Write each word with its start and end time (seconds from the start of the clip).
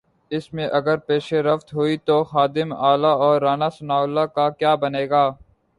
اس 0.31 0.53
میں 0.53 0.67
اگر 0.71 0.97
پیش 0.97 1.33
رفت 1.33 1.73
ہوئی 1.73 1.97
تو 1.97 2.23
خادم 2.23 2.73
اعلی 2.73 3.11
اور 3.21 3.41
رانا 3.41 3.69
ثناء 3.69 4.01
اللہ 4.01 4.25
کا 4.35 4.49
کیا 4.49 4.75
بنے 4.75 5.09
گا؟ 5.09 5.29